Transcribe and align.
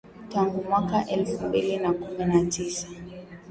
tangu 0.29 0.63
mwaka 0.63 1.07
elfu 1.09 1.47
mbili 1.47 1.77
na 1.77 1.93
kumi 1.93 2.25
na 2.25 2.45
tisa 2.45 2.87